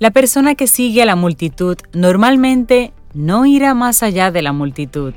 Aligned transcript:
La 0.00 0.12
persona 0.12 0.54
que 0.54 0.68
sigue 0.68 1.02
a 1.02 1.06
la 1.06 1.16
multitud 1.16 1.76
normalmente 1.92 2.92
no 3.14 3.46
irá 3.46 3.74
más 3.74 4.04
allá 4.04 4.30
de 4.30 4.42
la 4.42 4.52
multitud. 4.52 5.12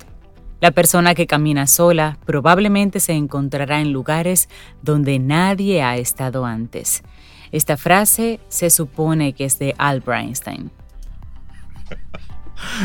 La 0.60 0.72
persona 0.72 1.14
que 1.14 1.28
camina 1.28 1.68
sola 1.68 2.18
probablemente 2.26 3.00
se 3.00 3.14
encontrará 3.14 3.80
en 3.80 3.94
lugares 3.94 4.50
donde 4.82 5.20
nadie 5.20 5.84
ha 5.84 5.98
estado 5.98 6.46
antes. 6.46 7.04
Esta 7.52 7.78
frase 7.78 8.40
se 8.50 8.72
supone 8.72 9.34
que 9.34 9.46
es 9.46 9.60
de 9.60 9.76
Albert 9.78 10.24
Einstein. 10.24 10.72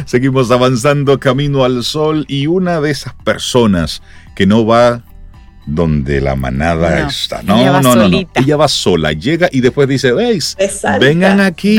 Seguimos 0.05 0.51
avanzando 0.51 1.19
camino 1.19 1.65
al 1.65 1.83
sol 1.83 2.27
y 2.29 2.47
una 2.47 2.83
de 2.83 2.91
esas 2.91 3.15
personas 3.15 4.03
que 4.35 4.47
no 4.47 4.67
va 4.67 5.03
donde 5.67 6.21
la 6.21 6.37
manada 6.37 7.07
está. 7.09 7.43
No, 7.43 7.81
no, 7.83 7.95
no, 7.95 8.09
no. 8.09 8.29
Ella 8.35 8.57
va 8.57 8.69
sola, 8.69 9.13
llega 9.13 9.49
y 9.51 9.61
después 9.61 9.89
dice, 9.89 10.13
veis, 10.13 10.57
vengan 11.01 11.41
aquí. 11.41 11.79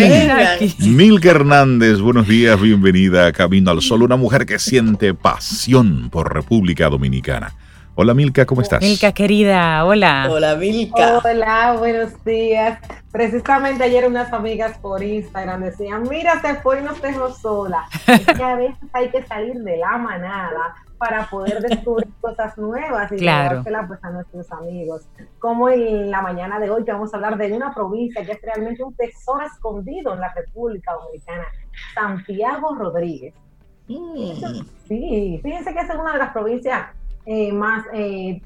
Milka 0.79 1.31
Hernández, 1.31 1.99
buenos 1.99 2.27
días, 2.27 2.59
bienvenida 2.61 3.27
a 3.27 3.31
Camino 3.31 3.71
al 3.71 3.81
Sol, 3.81 4.03
una 4.03 4.17
mujer 4.17 4.45
que 4.45 4.59
siente 4.59 5.13
pasión 5.13 6.09
por 6.09 6.33
República 6.33 6.89
Dominicana. 6.89 7.55
Hola 7.99 8.13
Milka, 8.13 8.45
¿cómo 8.45 8.61
estás? 8.61 8.79
Milka 8.79 9.11
querida, 9.11 9.83
hola. 9.83 10.27
Hola 10.29 10.55
Milka. 10.55 11.17
Hola, 11.17 11.75
buenos 11.79 12.23
días. 12.23 12.79
Precisamente 13.11 13.83
ayer 13.85 14.05
unas 14.07 14.31
amigas 14.31 14.77
por 14.77 15.01
Instagram 15.01 15.63
decían, 15.63 16.03
mira, 16.07 16.39
se 16.39 16.53
fue 16.61 16.79
y 16.79 16.83
nos 16.83 17.01
dejó 17.01 17.31
sola. 17.31 17.85
Es 18.07 18.23
que 18.23 18.43
a 18.43 18.55
veces 18.55 18.77
hay 18.93 19.09
que 19.09 19.23
salir 19.23 19.55
de 19.55 19.77
la 19.77 19.97
manada 19.97 20.75
para 20.99 21.27
poder 21.27 21.59
descubrir 21.59 22.07
cosas 22.21 22.55
nuevas 22.59 23.11
y 23.13 23.15
claro. 23.15 23.63
pues, 23.63 24.03
a 24.03 24.11
nuestros 24.11 24.51
amigos. 24.51 25.07
Como 25.39 25.67
en 25.67 26.11
la 26.11 26.21
mañana 26.21 26.59
de 26.59 26.69
hoy 26.69 26.85
que 26.85 26.91
vamos 26.91 27.11
a 27.15 27.17
hablar 27.17 27.35
de 27.35 27.51
una 27.51 27.73
provincia 27.73 28.23
que 28.23 28.33
es 28.33 28.41
realmente 28.43 28.83
un 28.83 28.93
tesoro 28.93 29.43
escondido 29.43 30.13
en 30.13 30.19
la 30.19 30.31
República 30.35 30.93
Dominicana, 30.93 31.45
Santiago 31.95 32.75
Rodríguez. 32.75 33.33
Mm. 33.87 34.61
Sí, 34.87 35.39
fíjense 35.41 35.73
que 35.73 35.79
es 35.79 35.89
una 35.89 36.13
de 36.13 36.19
las 36.19 36.31
provincias 36.31 36.89
eh, 37.29 37.51
más, 37.51 37.85
eh, 37.91 38.41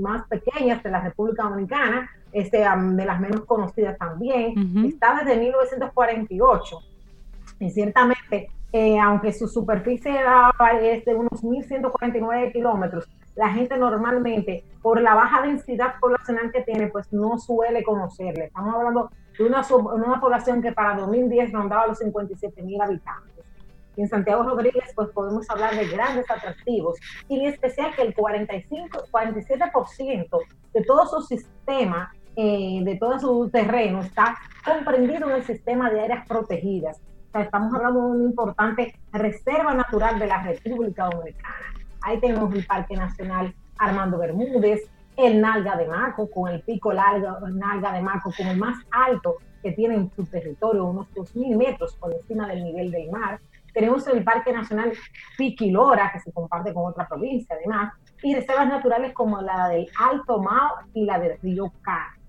más 0.00 0.26
pequeñas 0.28 0.82
de 0.82 0.90
la 0.90 1.02
República 1.02 1.42
Dominicana, 1.42 2.10
este, 2.32 2.60
de 2.60 3.04
las 3.04 3.20
menos 3.20 3.44
conocidas 3.44 3.98
también. 3.98 4.54
Está 4.86 5.22
desde 5.22 5.38
1948. 5.38 6.78
Y 7.58 7.70
ciertamente, 7.70 8.48
eh, 8.72 8.98
aunque 8.98 9.34
su 9.34 9.46
superficie 9.46 10.10
es 10.80 11.04
de 11.04 11.14
unos 11.14 11.44
1.149 11.44 12.50
kilómetros, 12.50 13.06
la 13.36 13.50
gente 13.50 13.76
normalmente, 13.76 14.64
por 14.80 14.98
la 15.02 15.14
baja 15.14 15.42
densidad 15.42 15.96
poblacional 16.00 16.50
que 16.52 16.62
tiene, 16.62 16.86
pues 16.86 17.12
no 17.12 17.36
suele 17.36 17.82
conocerle. 17.82 18.46
Estamos 18.46 18.74
hablando 18.74 19.10
de 19.36 19.44
una, 19.44 19.62
una 19.68 20.18
población 20.18 20.62
que 20.62 20.72
para 20.72 20.96
2010 20.96 21.52
rondaba 21.52 21.88
los 21.88 21.98
57 21.98 22.62
mil 22.62 22.80
habitantes 22.80 23.29
en 23.96 24.08
Santiago 24.08 24.42
Rodríguez 24.42 24.92
pues 24.94 25.08
podemos 25.10 25.48
hablar 25.50 25.74
de 25.76 25.86
grandes 25.88 26.30
atractivos 26.30 26.98
y 27.28 27.40
en 27.40 27.52
especial 27.52 27.94
que 27.94 28.02
el 28.02 28.14
45, 28.14 29.04
47% 29.10 30.38
de 30.72 30.84
todo 30.84 31.06
su 31.06 31.22
sistema, 31.22 32.12
eh, 32.36 32.80
de 32.82 32.96
todo 32.96 33.18
su 33.18 33.50
terreno 33.50 34.00
está 34.00 34.36
comprendido 34.64 35.28
en 35.28 35.36
el 35.36 35.44
sistema 35.44 35.90
de 35.90 36.00
áreas 36.00 36.26
protegidas. 36.26 37.00
O 37.28 37.32
sea, 37.32 37.42
estamos 37.42 37.72
hablando 37.74 38.00
de 38.00 38.06
una 38.06 38.24
importante 38.24 38.94
reserva 39.12 39.74
natural 39.74 40.18
de 40.18 40.26
la 40.26 40.42
República 40.42 41.08
Dominicana. 41.08 41.54
Ahí 42.02 42.18
tenemos 42.20 42.52
el 42.54 42.66
Parque 42.66 42.96
Nacional 42.96 43.54
Armando 43.78 44.18
Bermúdez, 44.18 44.80
el 45.16 45.40
Nalga 45.40 45.76
de 45.76 45.86
Maco, 45.86 46.30
con 46.30 46.50
el 46.50 46.62
pico 46.62 46.92
largo 46.92 47.46
Nalga 47.48 47.92
de 47.92 48.00
Maco 48.00 48.32
como 48.36 48.50
el 48.50 48.58
más 48.58 48.78
alto 48.90 49.36
que 49.62 49.72
tiene 49.72 49.94
en 49.96 50.10
su 50.16 50.24
territorio, 50.24 50.86
unos 50.86 51.06
2.000 51.14 51.56
metros 51.56 51.94
por 51.96 52.12
encima 52.12 52.48
del 52.48 52.64
nivel 52.64 52.90
del 52.90 53.10
mar. 53.10 53.40
Tenemos 53.72 54.06
el 54.08 54.24
Parque 54.24 54.52
Nacional 54.52 54.92
Piquilora, 55.36 56.10
que 56.12 56.20
se 56.20 56.32
comparte 56.32 56.74
con 56.74 56.90
otra 56.90 57.06
provincia 57.06 57.56
además, 57.56 57.92
y 58.22 58.34
reservas 58.34 58.68
naturales 58.68 59.12
como 59.12 59.40
la 59.40 59.68
del 59.68 59.88
Alto 59.98 60.40
Mao 60.40 60.76
y 60.94 61.04
la 61.04 61.18
del 61.18 61.38
Río 61.40 61.72
Car. 61.82 62.20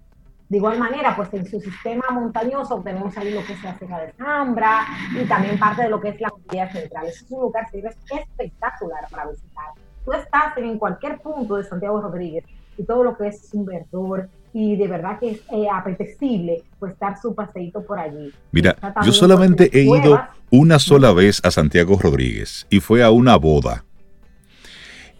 De 0.52 0.58
igual 0.58 0.78
manera, 0.78 1.16
pues 1.16 1.34
en 1.34 1.46
su 1.46 1.62
sistema 1.62 2.04
montañoso 2.12 2.82
tenemos 2.84 3.18
ahí 3.18 3.34
lo 3.34 3.42
que 3.46 3.54
es 3.54 3.64
la 3.64 3.74
Sierra 3.78 4.00
de 4.02 4.12
Zambra 4.14 4.86
y 5.18 5.26
también 5.26 5.58
parte 5.58 5.84
de 5.84 5.90
lo 5.90 6.02
que 6.02 6.10
es 6.10 6.20
la 6.20 6.30
Cordillera 6.30 6.70
Central. 6.72 7.08
Es 7.08 7.26
un 7.30 7.42
lugar 7.42 7.72
que 7.72 7.80
es 7.80 7.98
espectacular 8.12 9.08
para 9.10 9.28
visitar. 9.28 9.72
Tú 10.04 10.12
estás 10.12 10.58
en 10.58 10.78
cualquier 10.78 11.20
punto 11.22 11.56
de 11.56 11.64
Santiago 11.64 12.02
Rodríguez 12.02 12.44
y 12.78 12.84
todo 12.84 13.04
lo 13.04 13.18
que 13.18 13.28
es 13.28 13.50
un 13.54 13.66
verdor, 13.66 14.30
y 14.54 14.76
de 14.76 14.88
verdad 14.88 15.20
que 15.20 15.32
es 15.32 15.40
eh, 15.54 15.68
apetecible 15.72 16.64
pues 16.80 16.98
dar 17.00 17.20
su 17.22 17.34
paseíto 17.34 17.84
por 17.84 18.00
allí. 18.00 18.32
Mira, 18.52 18.76
yo 19.04 19.14
solamente 19.14 19.70
he 19.72 19.84
ido 19.84 20.22
una 20.50 20.80
sola 20.80 21.14
vez 21.14 21.40
a 21.44 21.52
Santiago 21.52 21.98
Rodríguez 21.98 22.68
y 22.70 22.80
fue 22.80 23.04
a 23.04 23.12
una 23.12 23.38
boda. 23.38 23.86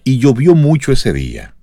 Y 0.04 0.18
llovió 0.18 0.56
mucho 0.56 0.92
ese 0.92 1.14
día. 1.14 1.54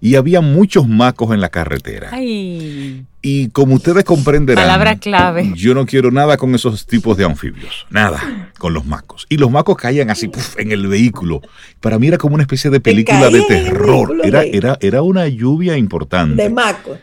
Y 0.00 0.14
había 0.14 0.40
muchos 0.40 0.86
macos 0.86 1.32
en 1.32 1.40
la 1.40 1.48
carretera. 1.48 2.10
Ay. 2.12 3.06
Y 3.22 3.50
como 3.50 3.74
ustedes 3.74 4.04
comprenderán, 4.04 4.64
Palabra 4.64 4.96
clave. 4.96 5.52
yo 5.54 5.74
no 5.74 5.84
quiero 5.84 6.10
nada 6.10 6.38
con 6.38 6.54
esos 6.54 6.86
tipos 6.86 7.16
de 7.18 7.24
anfibios. 7.24 7.86
Nada 7.90 8.50
con 8.58 8.72
los 8.72 8.86
macos. 8.86 9.26
Y 9.28 9.36
los 9.36 9.50
macos 9.50 9.76
caían 9.76 10.10
así 10.10 10.30
en 10.56 10.72
el 10.72 10.86
vehículo. 10.86 11.42
Para 11.80 11.98
mí 11.98 12.08
era 12.08 12.16
como 12.16 12.34
una 12.34 12.44
especie 12.44 12.70
de 12.70 12.80
película 12.80 13.28
de 13.28 13.42
terror. 13.42 14.16
Era, 14.24 14.42
era, 14.44 14.78
era 14.80 15.02
una 15.02 15.28
lluvia 15.28 15.76
importante. 15.76 16.42
De 16.42 16.48
macos. 16.48 16.98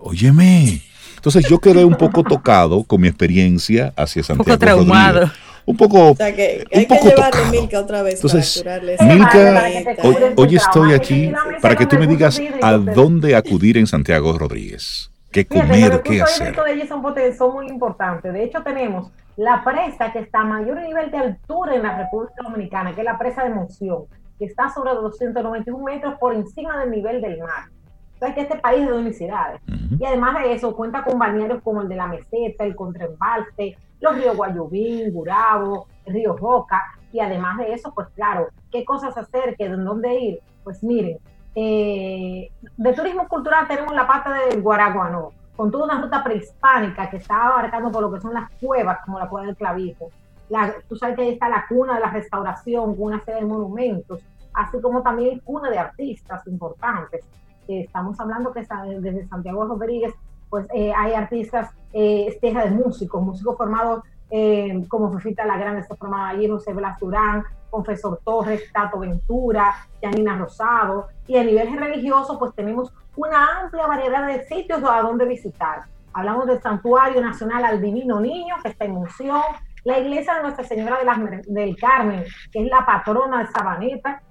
Óyeme. 0.00 0.82
Entonces 1.14 1.46
yo 1.48 1.60
quedé 1.60 1.84
un 1.84 1.94
poco 1.94 2.24
tocado 2.24 2.82
con 2.82 3.00
mi 3.00 3.06
experiencia 3.06 3.92
hacia 3.96 4.24
Santiago. 4.24 4.42
Un 4.42 4.58
poco 4.58 4.58
traumado. 4.58 5.30
Un 5.64 5.76
poco. 5.76 6.10
O 6.10 6.16
sea 6.16 6.34
que 6.34 6.64
hay 6.72 6.86
que 6.86 6.96
llevarle 6.96 7.50
Milka 7.52 7.78
otra 7.78 8.02
vez 8.02 8.16
Entonces, 8.16 8.64
para 8.64 9.14
Milka, 9.14 9.64
hoy, 10.02 10.16
hoy 10.34 10.56
estoy 10.56 10.92
aquí 10.92 11.30
para 11.60 11.76
que 11.76 11.86
tú 11.86 11.96
me 11.98 12.08
digas 12.08 12.42
a 12.60 12.72
dónde 12.72 13.36
acudir 13.36 13.78
en 13.78 13.86
Santiago 13.86 14.36
Rodríguez. 14.36 15.11
¿Qué 15.32 15.46
comer? 15.46 16.02
¿Qué 16.02 16.22
hacer? 16.22 16.54
de 16.54 16.72
ellos 16.72 16.88
son, 16.88 17.02
son 17.36 17.54
muy 17.54 17.66
importantes. 17.68 18.32
De 18.32 18.44
hecho, 18.44 18.62
tenemos 18.62 19.10
la 19.36 19.64
presa 19.64 20.12
que 20.12 20.20
está 20.20 20.40
a 20.40 20.44
mayor 20.44 20.80
nivel 20.80 21.10
de 21.10 21.16
altura 21.16 21.74
en 21.74 21.82
la 21.82 21.96
República 21.96 22.42
Dominicana, 22.42 22.94
que 22.94 23.00
es 23.00 23.04
la 23.04 23.18
presa 23.18 23.44
de 23.44 23.50
Monción, 23.50 24.04
que 24.38 24.44
está 24.44 24.68
sobre 24.68 24.92
291 24.92 25.82
metros 25.82 26.14
por 26.18 26.34
encima 26.34 26.78
del 26.80 26.90
nivel 26.90 27.22
del 27.22 27.40
mar. 27.40 27.70
Sea, 28.18 28.34
que 28.34 28.42
este 28.42 28.58
país 28.58 28.82
es 28.82 28.88
de 28.88 28.94
unicidades. 28.94 29.60
Y 29.98 30.04
además 30.04 30.40
de 30.40 30.52
eso, 30.52 30.76
cuenta 30.76 31.02
con 31.02 31.18
balnearios 31.18 31.62
como 31.62 31.82
el 31.82 31.88
de 31.88 31.96
la 31.96 32.06
Meseta, 32.06 32.64
el 32.64 32.76
Contraembalse, 32.76 33.76
los 34.00 34.14
ríos 34.14 34.36
Guayubín, 34.36 35.12
Gurabo, 35.12 35.86
río 36.06 36.36
Roca. 36.36 36.80
Y 37.12 37.20
además 37.20 37.58
de 37.58 37.72
eso, 37.72 37.92
pues 37.94 38.08
claro, 38.14 38.48
¿qué 38.70 38.84
cosas 38.84 39.16
hacer? 39.16 39.56
¿Qué, 39.56 39.68
¿Dónde 39.68 40.14
ir? 40.14 40.40
Pues 40.62 40.84
miren, 40.84 41.18
eh, 41.54 42.50
de 42.76 42.92
turismo 42.94 43.28
cultural 43.28 43.68
tenemos 43.68 43.94
la 43.94 44.06
parte 44.06 44.30
del 44.30 44.62
Guaraguanó, 44.62 45.32
con 45.56 45.70
toda 45.70 45.84
una 45.84 46.00
ruta 46.00 46.24
prehispánica 46.24 47.10
que 47.10 47.18
está 47.18 47.46
abarcando 47.46 47.90
por 47.90 48.02
lo 48.02 48.12
que 48.12 48.20
son 48.20 48.34
las 48.34 48.50
cuevas, 48.60 48.98
como 49.04 49.18
la 49.18 49.28
cueva 49.28 49.46
del 49.46 49.56
Clavijo. 49.56 50.10
La, 50.48 50.74
tú 50.88 50.96
sabes 50.96 51.16
que 51.16 51.22
ahí 51.22 51.28
está 51.30 51.48
la 51.48 51.66
cuna 51.68 51.94
de 51.94 52.00
la 52.00 52.10
restauración, 52.10 52.96
con 52.96 53.04
una 53.04 53.24
serie 53.24 53.40
de 53.40 53.46
monumentos, 53.46 54.20
así 54.54 54.80
como 54.80 55.02
también 55.02 55.40
cuna 55.40 55.70
de 55.70 55.78
artistas 55.78 56.46
importantes. 56.46 57.24
estamos 57.68 58.18
hablando 58.18 58.52
que 58.52 58.66
desde 59.00 59.26
Santiago 59.28 59.64
Rodríguez, 59.64 60.14
pues 60.50 60.66
eh, 60.74 60.92
hay 60.94 61.14
artistas, 61.14 61.70
eh, 61.92 62.36
tierra 62.40 62.64
de 62.64 62.72
músicos, 62.72 63.22
músicos 63.22 63.56
formados 63.56 64.02
eh, 64.34 64.86
como 64.88 65.12
Fefita 65.12 65.44
La 65.44 65.58
Grande, 65.58 65.82
se 65.82 65.94
formaba 65.94 66.30
allí, 66.30 66.48
José 66.48 66.72
Blas 66.72 66.98
Durán, 66.98 67.44
Confesor 67.68 68.20
Torres, 68.24 68.72
Tato 68.72 68.98
Ventura, 68.98 69.74
Janina 70.02 70.38
Rosado, 70.38 71.08
y 71.26 71.36
a 71.36 71.44
nivel 71.44 71.76
religioso, 71.78 72.38
pues 72.38 72.54
tenemos 72.54 72.90
una 73.14 73.60
amplia 73.60 73.86
variedad 73.86 74.26
de 74.26 74.44
sitios 74.46 74.82
a 74.88 75.02
donde 75.02 75.26
visitar. 75.26 75.82
Hablamos 76.14 76.46
del 76.46 76.62
Santuario 76.62 77.20
Nacional 77.20 77.62
al 77.62 77.82
Divino 77.82 78.20
Niño, 78.20 78.54
que 78.62 78.70
está 78.70 78.86
en 78.86 78.92
Munción, 78.92 79.42
la 79.84 79.98
iglesia 79.98 80.36
de 80.36 80.42
Nuestra 80.42 80.64
Señora 80.64 80.98
de 80.98 81.04
las, 81.04 81.18
del 81.46 81.76
Carmen, 81.76 82.24
que 82.50 82.64
es 82.64 82.70
la 82.70 82.86
patrona 82.86 83.40
de 83.40 83.46
Sabaneta. 83.48 84.22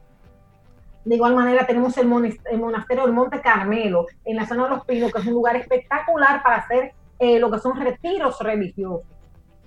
De 1.06 1.16
igual 1.16 1.36
manera 1.36 1.68
tenemos 1.68 1.96
el, 1.98 2.08
monasterio 2.08 3.06
del 3.06 3.14
Monte 3.14 3.40
Carmelo, 3.40 4.08
en 4.26 4.36
la 4.36 4.48
zona 4.48 4.64
de 4.64 4.70
los 4.72 4.86
Pinos, 4.86 5.12
que 5.12 5.20
es 5.20 5.28
un 5.28 5.34
lugar 5.34 5.56
espectacular 5.58 6.42
para 6.42 6.56
hacer 6.58 6.94
eh, 7.20 7.40
lo 7.40 7.52
que 7.52 7.60
son 7.60 7.80
retiros 7.80 8.40
religiosos. 8.40 9.21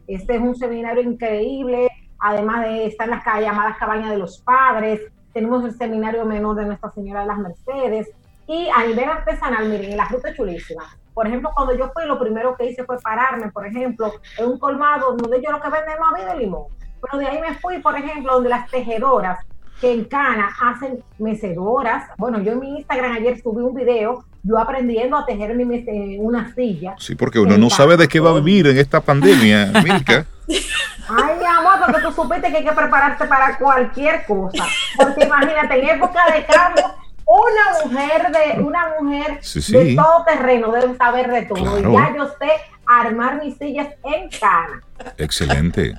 Este 0.06 0.36
es 0.36 0.40
un 0.40 0.54
seminario 0.54 1.02
increíble, 1.02 1.88
además 2.18 2.62
de 2.62 2.86
estar 2.86 3.08
en 3.08 3.16
las 3.16 3.24
llamadas 3.24 3.78
cabañas 3.78 4.10
de 4.10 4.18
los 4.18 4.38
padres, 4.38 5.00
tenemos 5.32 5.64
el 5.64 5.72
seminario 5.72 6.24
menor 6.24 6.56
de 6.56 6.66
Nuestra 6.66 6.90
Señora 6.90 7.20
de 7.22 7.26
las 7.26 7.38
Mercedes, 7.38 8.10
y 8.46 8.68
a 8.74 8.84
nivel 8.84 9.08
artesanal, 9.08 9.68
miren, 9.68 9.96
la 9.96 10.04
ruta 10.04 10.28
es 10.28 10.36
chulísima. 10.36 10.84
Por 11.14 11.26
ejemplo, 11.26 11.50
cuando 11.54 11.74
yo 11.74 11.90
fui, 11.92 12.04
lo 12.06 12.18
primero 12.18 12.56
que 12.56 12.66
hice 12.66 12.84
fue 12.84 12.98
pararme, 13.00 13.50
por 13.50 13.66
ejemplo, 13.66 14.12
en 14.38 14.46
un 14.46 14.58
colmado 14.58 15.16
donde 15.16 15.40
yo 15.42 15.50
lo 15.50 15.60
que 15.60 15.70
venden 15.70 15.98
más 15.98 16.26
de 16.26 16.36
limón. 16.36 16.64
Pero 17.00 17.18
de 17.18 17.26
ahí 17.26 17.40
me 17.40 17.54
fui, 17.54 17.78
por 17.78 17.96
ejemplo, 17.96 18.34
donde 18.34 18.50
las 18.50 18.70
tejedoras 18.70 19.38
que 19.80 19.92
en 19.92 20.04
Cana 20.04 20.50
hacen 20.62 21.02
mecedoras. 21.18 22.08
Bueno, 22.18 22.40
yo 22.40 22.52
en 22.52 22.60
mi 22.60 22.76
Instagram 22.78 23.12
ayer 23.12 23.40
subí 23.40 23.62
un 23.62 23.74
video 23.74 24.24
yo 24.44 24.58
aprendiendo 24.58 25.16
a 25.16 25.24
tejer 25.24 25.54
mi, 25.56 26.18
una 26.18 26.54
silla. 26.54 26.94
Sí, 26.98 27.14
porque 27.14 27.38
uno 27.38 27.56
no 27.56 27.70
sabe 27.70 27.96
de 27.96 28.06
qué 28.06 28.20
va 28.20 28.30
a 28.30 28.34
vivir 28.34 28.66
en 28.66 28.78
esta 28.78 29.00
pandemia, 29.00 29.72
Milka. 29.82 30.26
Ay, 30.46 31.38
mi 31.38 31.44
amor, 31.44 31.74
porque 31.84 32.02
tú 32.02 32.12
supiste 32.12 32.50
que 32.50 32.58
hay 32.58 32.64
que 32.64 32.72
prepararse 32.72 33.24
para 33.24 33.56
cualquier 33.58 34.24
cosa. 34.26 34.66
Porque 34.96 35.24
imagínate, 35.24 35.80
en 35.80 35.88
época 35.88 36.20
de 36.32 36.44
cambio, 36.44 36.84
una 37.26 37.84
mujer 37.84 38.30
de 38.30 38.62
una 38.62 38.90
mujer 39.00 39.40
de 39.40 39.94
todo 39.96 40.24
terreno 40.24 40.70
debe 40.72 40.94
saber 40.96 41.30
de 41.30 41.42
todo. 41.42 41.78
Y 41.78 41.82
ya 41.82 42.14
yo 42.14 42.28
sé 42.38 42.50
armar 42.86 43.42
mis 43.42 43.56
sillas 43.56 43.88
en 44.04 44.28
cana. 44.28 44.82
Excelente. 45.16 45.94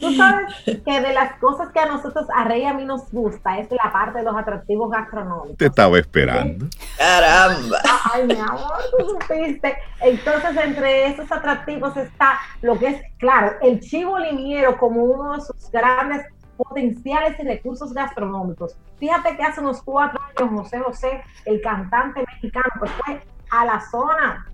Tú 0.00 0.12
sabes 0.14 0.54
que 0.64 1.00
de 1.00 1.12
las 1.12 1.38
cosas 1.38 1.70
que 1.70 1.80
a 1.80 1.86
nosotros, 1.86 2.26
a 2.34 2.44
Rey 2.44 2.64
a 2.64 2.74
mí 2.74 2.84
nos 2.84 3.10
gusta, 3.10 3.58
es 3.58 3.70
la 3.70 3.92
parte 3.92 4.18
de 4.18 4.24
los 4.24 4.36
atractivos 4.36 4.90
gastronómicos. 4.90 5.56
Te 5.56 5.66
estaba 5.66 5.98
esperando. 5.98 6.66
Caramba. 6.96 7.78
Ay, 8.12 8.26
mi 8.26 8.34
amor, 8.34 8.72
tú 8.98 9.18
supiste. 9.20 9.76
Entonces, 10.00 10.56
entre 10.56 11.06
esos 11.08 11.30
atractivos 11.30 11.96
está 11.96 12.38
lo 12.62 12.78
que 12.78 12.88
es, 12.88 13.02
claro, 13.18 13.56
el 13.62 13.80
chivo 13.80 14.18
limiero 14.18 14.78
como 14.78 15.02
uno 15.02 15.34
de 15.34 15.40
sus 15.42 15.70
grandes 15.70 16.26
potenciales 16.56 17.38
y 17.38 17.42
recursos 17.42 17.92
gastronómicos. 17.92 18.76
Fíjate 18.98 19.36
que 19.36 19.42
hace 19.42 19.60
unos 19.60 19.82
cuatro 19.82 20.20
años 20.22 20.62
José 20.62 20.80
José, 20.80 21.24
el 21.44 21.60
cantante 21.60 22.24
mexicano, 22.26 22.68
pues 22.78 22.90
fue 22.92 23.20
a 23.50 23.64
la 23.64 23.80
zona 23.90 24.46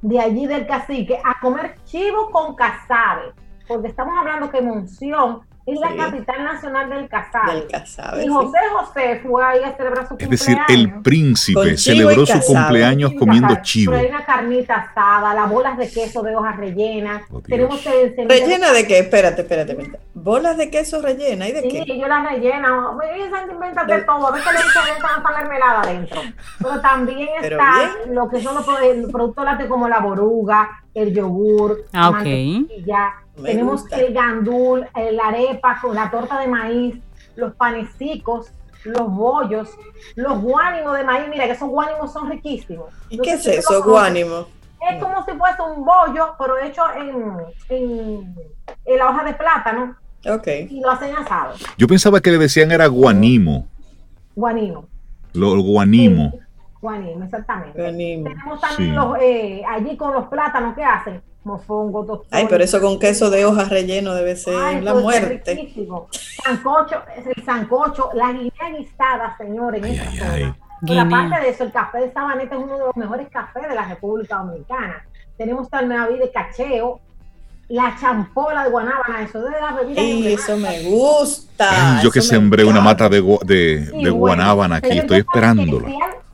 de 0.00 0.20
allí 0.20 0.46
del 0.46 0.66
cacique 0.66 1.20
a 1.24 1.40
comer 1.40 1.74
chivo 1.84 2.30
con 2.30 2.54
casabe 2.54 3.32
porque 3.68 3.88
estamos 3.88 4.14
hablando 4.18 4.50
que 4.50 4.60
Monción 4.62 5.42
es 5.72 5.80
la 5.80 5.94
capital 5.94 6.44
nacional 6.44 6.88
del 6.88 7.08
casabe. 7.08 8.24
y 8.24 8.28
José 8.28 8.58
José 8.72 9.20
fue 9.22 9.44
ahí 9.44 9.62
a 9.62 9.76
celebrar 9.76 10.04
su 10.08 10.16
cumpleaños. 10.16 10.40
Es 10.40 10.46
decir, 10.46 10.58
el 10.68 11.02
príncipe 11.02 11.76
celebró 11.76 12.24
su 12.24 12.40
cumpleaños 12.40 13.12
comiendo 13.18 13.54
chivo. 13.62 13.92
hay 13.92 14.06
una 14.06 14.24
carnita 14.24 14.76
asada, 14.76 15.34
las 15.34 15.50
bolas 15.50 15.76
de 15.76 15.90
queso 15.90 16.22
de 16.22 16.34
hojas 16.34 16.56
rellenas. 16.56 17.22
Oh, 17.30 17.42
Tenemos 17.42 17.80
que 17.80 18.14
¿Rellena 18.26 18.72
de 18.72 18.86
qué? 18.86 19.00
Espérate, 19.00 19.42
espérate, 19.42 19.72
espérate. 19.72 19.98
¿Bolas 20.14 20.56
de 20.56 20.70
queso 20.70 21.02
rellena? 21.02 21.46
¿Y 21.48 21.52
de 21.52 21.62
qué? 21.62 21.84
Sí, 21.84 22.00
yo 22.00 22.08
las 22.08 22.24
relleno. 22.24 22.94
Me 22.94 23.12
dicen 23.12 23.86
que 23.86 23.94
de 23.94 24.02
todo. 24.02 24.28
A 24.28 24.30
veces 24.30 24.52
le 24.52 24.58
dicen 24.58 24.82
que 24.96 25.38
mermelada 25.38 25.80
adentro. 25.82 26.22
Pero 26.58 26.80
también 26.80 27.28
está 27.42 27.90
lo 28.08 28.28
que 28.28 28.40
son 28.40 28.54
los 28.54 28.64
productos 28.64 29.44
lácteos 29.44 29.68
como 29.68 29.86
la 29.86 30.00
boruga, 30.00 30.82
el 30.94 31.12
yogur, 31.12 31.84
ah, 31.92 32.10
la 32.86 33.14
tenemos 33.42 33.90
el 33.92 34.12
gandul, 34.12 34.86
la 34.94 35.28
arepa 35.28 35.78
con 35.80 35.94
la 35.94 36.10
torta 36.10 36.40
de 36.40 36.48
maíz, 36.48 36.96
los 37.36 37.54
panecicos, 37.54 38.52
los 38.84 39.10
bollos, 39.10 39.70
los 40.16 40.40
guánimos 40.40 40.96
de 40.96 41.04
maíz. 41.04 41.28
Mira 41.28 41.46
que 41.46 41.52
esos 41.52 41.68
guánimos 41.68 42.12
son 42.12 42.30
riquísimos. 42.30 42.92
¿Y 43.08 43.18
qué 43.18 43.32
es 43.32 43.46
eso, 43.46 43.82
guánimo? 43.82 44.46
Es 44.90 45.02
como 45.02 45.24
si 45.24 45.32
fuese 45.32 45.62
un 45.62 45.84
bollo, 45.84 46.34
pero 46.38 46.58
hecho 46.58 46.82
en, 46.96 47.36
en, 47.68 48.98
la 48.98 49.10
hoja 49.10 49.24
de 49.24 49.34
plátano. 49.34 49.96
Ok. 50.28 50.46
Y 50.68 50.80
lo 50.80 50.90
hacen 50.90 51.16
asado. 51.16 51.54
Yo 51.76 51.86
pensaba 51.86 52.20
que 52.20 52.30
le 52.30 52.38
decían 52.38 52.70
era 52.70 52.86
guanimo. 52.86 53.66
Guanimo. 54.36 54.86
Lo, 55.32 55.60
guanimo. 55.60 56.32
guanimo, 56.80 57.24
exactamente. 57.24 57.80
Tenemos 57.82 58.60
también 58.60 58.94
los, 58.94 59.16
eh, 59.20 59.62
allí 59.68 59.96
con 59.96 60.14
los 60.14 60.28
plátanos, 60.28 60.74
¿qué 60.74 60.84
hacen? 60.84 61.22
Mofongo, 61.44 62.24
Ay, 62.30 62.46
pero 62.48 62.62
eso 62.62 62.80
con 62.80 62.98
queso 62.98 63.30
de 63.30 63.44
hojas 63.44 63.70
relleno 63.70 64.14
debe 64.14 64.36
ser 64.36 64.82
la 64.82 64.94
muerte. 64.94 65.72
Sancocho, 66.44 67.02
es 67.16 67.26
el 67.26 67.44
sancocho, 67.44 68.10
la 68.14 68.32
guinea 68.32 68.70
guisada, 68.76 69.36
señores, 69.38 69.82
en 69.82 69.92
esta 69.92 70.10
zona. 70.10 70.56
Pero 70.86 71.00
aparte 71.00 71.40
de 71.40 71.48
eso, 71.48 71.64
el 71.64 71.72
café 71.72 71.98
de 71.98 72.12
Sabaneta 72.12 72.54
es 72.54 72.62
uno 72.62 72.74
de 72.74 72.78
los 72.80 72.96
mejores 72.96 73.28
cafés 73.30 73.68
de 73.68 73.74
la 73.74 73.88
República 73.88 74.36
Dominicana. 74.36 75.04
Tenemos 75.36 75.68
también 75.68 76.18
de 76.18 76.30
cacheo, 76.30 77.00
la 77.68 77.96
champola 78.00 78.64
de 78.64 78.70
guanábana, 78.70 79.22
eso 79.22 79.40
de 79.42 79.50
la 79.50 79.72
bebida. 79.72 80.00
Y 80.00 80.32
eso 80.32 80.56
me 80.56 80.82
gusta. 80.84 82.00
yo 82.02 82.10
que 82.10 82.22
sembré 82.22 82.64
una 82.64 82.80
mata 82.80 83.08
de, 83.08 83.20
de, 83.44 83.90
de 83.92 84.10
guanábana 84.10 84.76
aquí, 84.76 84.98
estoy 84.98 85.18
esperándolo. 85.18 85.86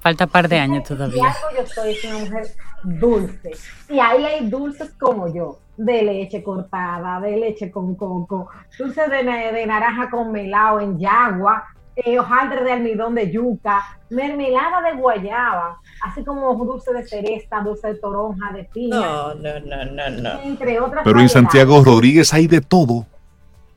Falta 0.05 0.25
un 0.25 0.31
par 0.31 0.51
de 0.51 0.59
años 0.59 0.85
todavía. 0.85 1.35
yo 1.57 1.67
soy 1.67 1.97
una 2.05 2.19
mujer 2.19 2.47
dulce. 2.83 3.53
Y 3.89 3.99
ahí 3.99 4.23
hay 4.23 4.51
dulces 4.51 4.93
como 5.01 5.33
yo, 5.33 5.61
de 5.79 6.03
leche 6.03 6.43
cortada, 6.43 7.19
de 7.21 7.39
leche 7.39 7.71
con 7.71 7.95
coco, 7.95 8.51
dulce 8.79 9.09
de, 9.09 9.25
de 9.25 9.67
naranja 9.67 10.11
con 10.11 10.31
melado 10.31 10.81
en 10.81 10.99
yagua, 10.99 11.65
eh, 11.97 12.19
hojaldre 12.19 12.65
de 12.65 12.73
almidón 12.73 13.15
de 13.15 13.31
yuca, 13.31 13.83
mermelada 14.11 14.83
de 14.83 14.93
guayaba, 15.01 15.79
así 16.03 16.23
como 16.23 16.55
dulce 16.55 16.93
de 16.93 17.07
cereza, 17.07 17.61
dulce 17.61 17.89
de 17.89 17.95
toronja, 17.95 18.53
de 18.53 18.65
piña. 18.65 18.99
No, 18.99 19.35
no, 19.37 19.61
no, 19.61 19.85
no, 19.87 20.11
no. 20.11 20.41
Entre 20.43 20.81
otras 20.81 21.03
Pero 21.03 21.19
en 21.19 21.31
Santiago 21.31 21.83
Rodríguez 21.83 22.35
hay 22.35 22.47
de 22.47 22.61
todo. 22.61 23.07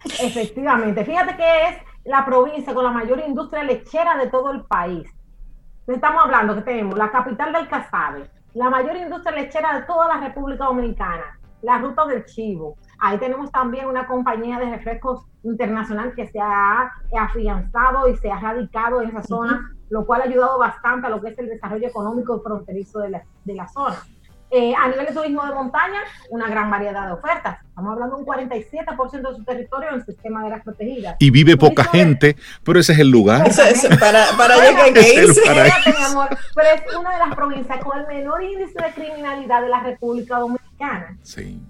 Efectivamente. 0.04 1.06
Fíjate 1.06 1.38
que 1.38 1.70
es 1.70 1.78
la 2.04 2.26
provincia 2.26 2.74
con 2.74 2.84
la 2.84 2.92
mayor 2.92 3.24
industria 3.26 3.64
lechera 3.64 4.18
de 4.18 4.28
todo 4.28 4.52
el 4.52 4.66
país. 4.66 5.08
Estamos 5.88 6.26
hablando 6.26 6.54
que 6.54 6.64
tenemos 6.64 6.98
la 6.98 7.10
capital 7.10 7.54
del 7.54 7.70
Casabe, 7.70 8.30
la 8.54 8.70
mayor 8.70 8.98
industria 8.98 9.38
lechera 9.38 9.80
de 9.80 9.86
toda 9.86 10.10
la 10.10 10.28
República 10.28 10.66
Dominicana, 10.66 11.40
la 11.62 11.78
Ruta 11.78 12.06
del 12.06 12.26
Chivo. 12.26 12.76
Ahí 13.00 13.18
tenemos 13.20 13.50
también 13.54 13.88
una 13.88 14.06
compañía 14.06 14.60
de 14.60 14.70
refrescos 14.70 15.26
internacional 15.44 16.14
que 16.14 16.28
se 16.28 16.42
ha 16.42 16.92
afianzado 17.18 18.10
y 18.10 18.18
se 18.18 18.30
ha 18.30 18.38
radicado 18.38 19.02
en 19.02 19.12
esa 19.12 19.24
zona, 19.24 19.72
lo 19.90 20.06
cual 20.06 20.24
ha 20.24 20.26
ayudado 20.26 20.60
bastante 20.60 21.08
a 21.08 21.10
lo 21.10 21.22
que 21.22 21.30
es 21.30 21.40
el 21.40 21.48
desarrollo 21.48 21.88
económico 21.88 22.36
y 22.36 22.44
fronterizo 22.44 23.00
de 23.00 23.10
la, 23.12 23.24
de 23.46 23.56
la 23.56 23.70
zona. 23.70 23.96
Eh, 24.50 24.74
a 24.74 24.88
nivel 24.88 25.08
de 25.08 25.14
turismo 25.14 25.46
de 25.46 25.54
montaña, 25.54 26.00
una 26.30 26.48
gran 26.48 26.70
variedad 26.72 27.06
de 27.08 27.14
ofertas. 27.14 27.58
Estamos 27.68 27.94
hablando 27.94 28.16
de 28.16 28.24
un 28.24 28.28
47% 28.28 29.30
de 29.30 29.36
su 29.36 29.44
territorio 29.44 29.90
en 29.90 29.96
el 29.96 30.06
sistema 30.06 30.42
de 30.46 30.50
las 30.52 30.64
protegidas. 30.64 31.18
Y 31.20 31.32
vive 31.32 31.58
poca 31.58 31.84
gente, 31.84 32.38
pero 32.64 32.80
ese 32.80 32.94
es 32.94 33.00
el 33.00 33.10
lugar. 33.10 33.50
para, 34.00 34.26
para 34.38 34.56
llegar 34.56 34.94
que 34.94 35.14
irse. 35.16 35.42
pero 36.56 36.70
es 36.70 36.96
una 36.96 37.12
de 37.12 37.20
las 37.20 37.36
provincias 37.36 37.84
con 37.84 38.00
el 38.00 38.08
menor 38.08 38.42
índice 38.42 38.82
de 38.82 38.94
criminalidad 38.94 39.62
de 39.64 39.70
la 39.70 39.82
República 39.82 40.40
Dominicana. 40.40 41.18
Sí. 41.24 41.62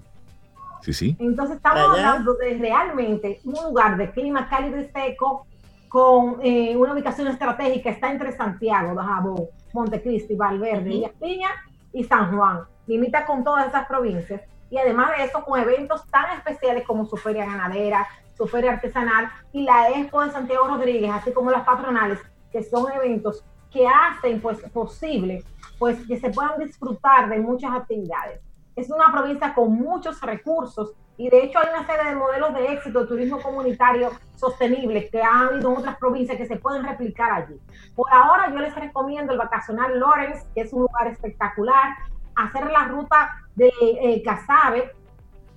Sí, 0.82 0.92
sí. 0.92 1.16
Entonces 1.18 1.56
estamos 1.56 1.96
hablando 1.96 2.34
de 2.34 2.58
realmente 2.58 3.40
un 3.44 3.54
lugar 3.54 3.96
de 3.96 4.10
clima 4.12 4.48
cálido 4.48 4.80
y 4.80 4.88
seco 4.94 5.46
con 5.88 6.38
eh, 6.42 6.76
una 6.76 6.92
ubicación 6.92 7.26
estratégica. 7.26 7.90
Está 7.90 8.12
entre 8.12 8.30
Santiago, 8.36 8.94
Dajabón, 8.94 9.46
Montecristi, 9.72 10.36
Valverde, 10.36 10.90
y 10.90 11.06
Piña 11.20 11.50
y 11.92 12.04
San 12.04 12.36
Juan. 12.36 12.64
Limita 12.86 13.26
con 13.26 13.44
todas 13.44 13.68
esas 13.68 13.86
provincias 13.86 14.42
y 14.70 14.78
además 14.78 15.10
de 15.16 15.24
eso 15.24 15.44
con 15.44 15.60
eventos 15.60 16.06
tan 16.10 16.36
especiales 16.36 16.86
como 16.86 17.06
su 17.06 17.16
feria 17.16 17.46
ganadera, 17.46 18.06
su 18.36 18.46
feria 18.46 18.72
artesanal 18.72 19.30
y 19.52 19.62
la 19.62 19.90
Expo 19.90 20.22
de 20.22 20.30
Santiago 20.30 20.68
Rodríguez, 20.68 21.10
así 21.12 21.32
como 21.32 21.50
las 21.50 21.64
patronales, 21.64 22.18
que 22.52 22.62
son 22.62 22.90
eventos 22.92 23.44
que 23.70 23.86
hacen 23.86 24.40
pues 24.40 24.60
posible 24.72 25.44
pues 25.78 26.04
que 26.06 26.18
se 26.18 26.30
puedan 26.30 26.58
disfrutar 26.58 27.28
de 27.28 27.38
muchas 27.38 27.72
actividades. 27.72 28.40
Es 28.74 28.90
una 28.90 29.12
provincia 29.12 29.54
con 29.54 29.72
muchos 29.72 30.20
recursos 30.20 30.94
y 31.18 31.28
de 31.28 31.44
hecho 31.44 31.58
hay 31.58 31.66
una 31.68 31.84
serie 31.84 32.10
de 32.10 32.16
modelos 32.16 32.54
de 32.54 32.72
éxito 32.72 33.00
de 33.00 33.06
turismo 33.06 33.42
comunitario 33.42 34.12
sostenible 34.36 35.10
que 35.10 35.20
han 35.20 35.48
habido 35.48 35.72
en 35.72 35.78
otras 35.78 35.98
provincias 35.98 36.38
que 36.38 36.46
se 36.46 36.56
pueden 36.56 36.84
replicar 36.84 37.32
allí. 37.32 37.60
Por 37.96 38.06
ahora 38.12 38.50
yo 38.50 38.58
les 38.58 38.74
recomiendo 38.74 39.32
el 39.32 39.38
vacacional 39.38 39.98
Lawrence, 39.98 40.46
que 40.54 40.60
es 40.62 40.72
un 40.72 40.82
lugar 40.82 41.08
espectacular, 41.08 41.96
hacer 42.36 42.70
la 42.70 42.84
ruta 42.84 43.34
de 43.56 43.72
eh, 43.80 44.22
Casabe 44.24 44.92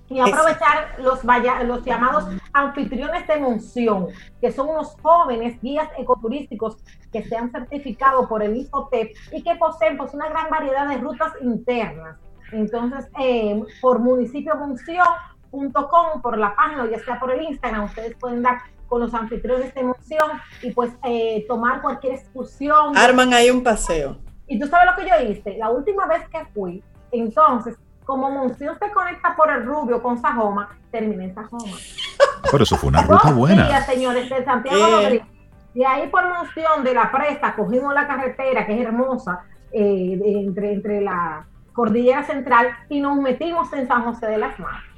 y 0.08 0.18
aprovechar 0.18 0.96
los, 0.98 1.22
los 1.24 1.84
llamados 1.84 2.26
anfitriones 2.52 3.26
de 3.28 3.36
Monción, 3.38 4.08
que 4.40 4.50
son 4.50 4.68
unos 4.68 4.96
jóvenes 5.00 5.62
guías 5.62 5.88
ecoturísticos 5.96 6.76
que 7.12 7.22
se 7.22 7.36
han 7.36 7.52
certificado 7.52 8.28
por 8.28 8.42
el 8.42 8.56
IFOTEP 8.56 9.14
y 9.30 9.42
que 9.44 9.54
poseen 9.54 9.96
pues, 9.96 10.12
una 10.12 10.28
gran 10.28 10.50
variedad 10.50 10.88
de 10.88 10.98
rutas 10.98 11.32
internas. 11.40 12.18
Entonces, 12.50 13.08
eh, 13.18 13.62
por 13.80 14.00
municipio 14.00 14.54
Monción 14.56 15.06
com 15.52 16.20
por 16.22 16.38
la 16.38 16.54
página 16.56 16.84
o 16.84 16.86
ya 16.90 16.98
sea 16.98 17.20
por 17.20 17.30
el 17.30 17.42
Instagram, 17.42 17.84
ustedes 17.84 18.16
pueden 18.16 18.42
dar 18.42 18.62
con 18.88 19.00
los 19.00 19.14
anfitriones 19.14 19.72
de 19.74 19.80
emoción 19.80 20.30
y 20.62 20.70
pues 20.72 20.92
eh, 21.04 21.44
tomar 21.48 21.80
cualquier 21.80 22.14
excursión. 22.14 22.96
Arman 22.96 23.32
ahí 23.32 23.50
un 23.50 23.62
paseo. 23.62 24.18
Y 24.46 24.58
tú 24.58 24.66
sabes 24.66 24.86
lo 24.90 24.96
que 24.96 25.08
yo 25.08 25.30
hice, 25.30 25.56
la 25.56 25.70
última 25.70 26.06
vez 26.06 26.28
que 26.28 26.44
fui, 26.52 26.82
entonces, 27.10 27.76
como 28.04 28.30
Monción 28.30 28.76
se 28.78 28.90
conecta 28.90 29.34
por 29.36 29.50
el 29.50 29.64
Rubio 29.64 30.02
con 30.02 30.20
Sajoma, 30.20 30.76
terminé 30.90 31.24
en 31.26 31.34
Sajoma. 31.34 31.72
Pero 32.50 32.64
eso 32.64 32.76
fue 32.76 32.88
una 32.88 33.02
ruta 33.02 33.32
buena. 33.32 33.80
señores, 33.82 34.28
de 34.28 34.44
Santiago 34.44 34.86
Rodríguez. 34.86 35.26
Y 35.74 35.84
ahí 35.84 36.08
por 36.08 36.28
Monción 36.28 36.84
de 36.84 36.92
la 36.92 37.10
Presta 37.10 37.54
cogimos 37.54 37.94
la 37.94 38.06
carretera, 38.06 38.66
que 38.66 38.74
es 38.74 38.86
hermosa, 38.86 39.44
eh, 39.72 40.20
entre, 40.22 40.72
entre 40.74 41.00
la 41.00 41.46
cordillera 41.72 42.24
central, 42.24 42.68
y 42.90 43.00
nos 43.00 43.16
metimos 43.16 43.72
en 43.72 43.88
San 43.88 44.04
José 44.04 44.26
de 44.26 44.38
las 44.38 44.58
Manos. 44.58 44.91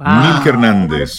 Milk 0.00 0.46
Hernández. 0.46 1.18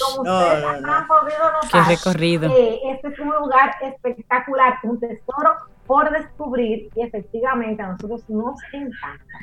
Qué 1.72 1.82
recorrido. 1.88 2.50
Eh, 2.58 2.80
este 2.94 3.10
es 3.10 3.20
un 3.20 3.30
lugar 3.30 3.76
espectacular, 3.82 4.74
un 4.84 5.00
tesoro 5.00 5.52
por 5.86 6.10
descubrir 6.12 6.90
y 6.96 7.02
efectivamente 7.02 7.84
a 7.84 7.90
nosotros 7.90 8.22
nos 8.28 8.60
encanta. 8.74 9.40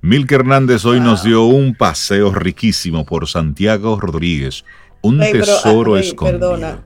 Milka 0.00 0.36
Hernández 0.36 0.84
hoy 0.84 1.00
nos 1.00 1.24
dio 1.24 1.44
un 1.44 1.74
paseo 1.74 2.32
riquísimo 2.32 3.04
por 3.04 3.26
Santiago 3.26 3.98
Rodríguez, 4.00 4.64
un 5.02 5.18
tesoro 5.18 5.96
escondido. 5.98 6.52
Perdona, 6.52 6.84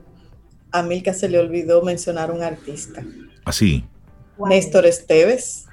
a 0.71 0.81
Milka 0.81 1.13
se 1.13 1.29
le 1.29 1.39
olvidó 1.39 1.83
mencionar 1.83 2.31
un 2.31 2.41
artista. 2.41 3.03
Así. 3.45 3.85
¿Ah, 4.39 4.49
Néstor 4.49 4.85
Esteves. 4.87 5.67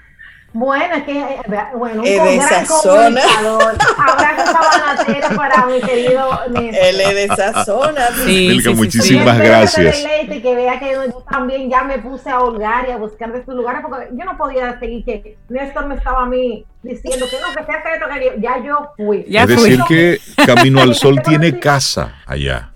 Bueno, 0.53 0.97
es 0.97 1.05
que, 1.05 1.19
eh, 1.21 1.41
bueno, 1.77 2.03
un 2.03 2.37
gran 2.37 2.67
comunicador. 2.67 3.77
Abrazo 3.99 4.53
sabanatero 4.53 5.37
para 5.37 5.67
mi 5.67 5.81
querido 5.81 6.29
Néstor. 6.51 6.85
Él 6.85 7.01
es 7.01 7.15
de 7.15 7.25
esa 7.25 7.65
zona. 7.65 8.09
Sí, 8.25 8.61
muchísimas 8.75 9.39
gracias. 9.39 10.05
Que, 10.29 10.43
que 10.43 10.55
vea 10.57 10.81
que 10.81 10.93
yo 10.93 11.23
también 11.31 11.71
ya 11.71 11.85
me 11.85 11.99
puse 11.99 12.31
a 12.31 12.41
holgar 12.41 12.89
y 12.89 12.91
a 12.91 12.97
buscar 12.97 13.33
de 13.33 13.45
sus 13.45 13.55
lugares, 13.55 13.83
porque 13.89 14.09
yo 14.13 14.25
no 14.25 14.37
podía 14.37 14.77
seguir 14.81 15.05
que 15.05 15.39
Néstor 15.49 15.87
me 15.87 15.95
estaba 15.95 16.23
a 16.23 16.27
mí 16.27 16.67
diciendo 16.83 17.27
que 17.31 17.37
no, 17.41 17.55
que 17.55 17.65
sea 17.65 17.95
esto, 17.95 18.07
que 18.13 18.41
ya 18.41 18.65
yo 18.65 18.91
fui. 18.97 19.25
es 19.29 19.47
decir, 19.47 19.81
que 19.87 20.19
Camino 20.47 20.81
al 20.81 20.97
Sol 20.97 21.23
tiene 21.25 21.61
casa 21.61 22.23
allá. 22.27 22.73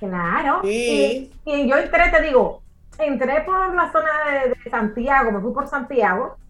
Claro. 0.00 0.62
Y, 0.64 1.30
yo 1.46 1.76
entré, 1.76 2.10
te 2.10 2.22
digo, 2.22 2.62
entré 2.98 3.42
por 3.42 3.72
la 3.74 3.92
zona 3.92 4.10
de 4.64 4.70
Santiago, 4.70 5.30
me 5.30 5.40
fui 5.40 5.52
por 5.52 5.68
Santiago 5.68 6.41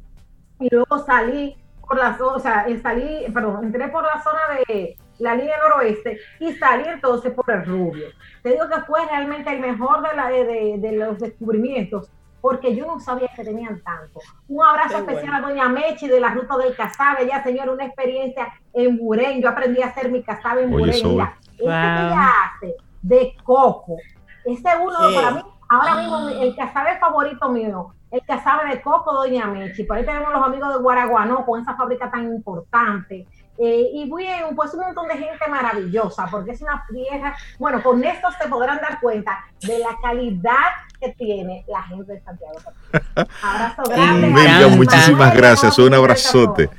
y 0.62 0.68
luego 0.70 0.98
salí 0.98 1.56
por 1.80 1.98
la 1.98 2.16
zona, 2.16 2.36
o 2.36 2.38
sea, 2.38 2.66
salí, 2.82 3.26
perdón, 3.32 3.64
entré 3.64 3.88
por 3.88 4.04
la 4.04 4.22
zona 4.22 4.40
de 4.66 4.96
la 5.18 5.34
línea 5.34 5.56
noroeste 5.58 6.18
y 6.40 6.52
salí 6.52 6.84
entonces 6.88 7.32
por 7.32 7.50
el 7.50 7.64
Rubio. 7.64 8.06
Te 8.42 8.50
digo 8.50 8.68
que 8.68 8.80
fue 8.82 9.04
realmente 9.06 9.50
el 9.52 9.60
mejor 9.60 10.08
de, 10.08 10.16
la, 10.16 10.28
de, 10.28 10.76
de, 10.78 10.92
los 10.92 11.18
descubrimientos 11.18 12.10
porque 12.40 12.74
yo 12.74 12.86
no 12.86 12.98
sabía 12.98 13.28
que 13.36 13.44
tenían 13.44 13.80
tanto. 13.82 14.20
Un 14.48 14.64
abrazo 14.64 14.98
especial 14.98 15.34
a 15.34 15.40
Doña 15.48 15.68
Mechi 15.68 16.08
de 16.08 16.18
la 16.18 16.30
Ruta 16.30 16.56
del 16.56 16.74
Casabe, 16.74 17.26
ya 17.26 17.42
señor, 17.42 17.68
una 17.68 17.86
experiencia 17.86 18.48
en 18.72 18.98
Burén, 18.98 19.40
yo 19.40 19.48
aprendí 19.48 19.80
a 19.82 19.88
hacer 19.88 20.10
mi 20.10 20.22
casabe 20.22 20.64
en 20.64 20.70
Burén. 20.70 21.08
Mira, 21.08 21.36
este 21.50 21.64
que 21.64 21.66
ella 21.66 22.28
hace 22.44 22.76
de 23.02 23.36
coco, 23.44 23.96
ese 24.44 24.68
uno 24.80 24.98
para 25.14 25.30
mí, 25.32 25.40
ahora 25.74 25.94
mismo 25.96 26.28
el 26.28 26.54
casabe 26.54 26.98
favorito 26.98 27.48
mío 27.48 27.94
el 28.12 28.22
casabe 28.26 28.68
de 28.68 28.82
coco 28.82 29.12
Doña 29.12 29.46
Mechi. 29.46 29.84
Por 29.84 29.96
ahí 29.96 30.04
tenemos 30.04 30.30
los 30.32 30.42
amigos 30.44 30.74
de 30.74 30.80
Guaraguano 30.80 31.44
con 31.46 31.60
esa 31.60 31.74
fábrica 31.74 32.10
tan 32.10 32.26
importante. 32.26 33.26
Eh, 33.58 33.90
y 33.94 34.10
bien, 34.14 34.54
pues 34.54 34.72
un 34.74 34.80
montón 34.80 35.08
de 35.08 35.14
gente 35.14 35.48
maravillosa, 35.48 36.26
porque 36.30 36.52
es 36.52 36.60
una 36.60 36.84
tierra, 36.90 37.34
bueno, 37.58 37.82
con 37.82 38.02
esto 38.04 38.28
se 38.40 38.48
podrán 38.48 38.80
dar 38.80 39.00
cuenta 39.00 39.44
de 39.62 39.78
la 39.78 39.96
calidad 40.02 40.72
que 41.00 41.10
tiene 41.10 41.64
la 41.68 41.82
gente 41.84 42.12
de 42.12 42.20
Santiago. 42.20 42.58
Abrazo 43.42 43.82
grande. 43.88 44.66
muchísimas 44.76 45.34
gracias, 45.34 45.78
un 45.78 45.94
abrazote. 45.94 46.70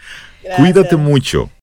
Cuídate 0.57 0.95
mucho. 0.95 1.49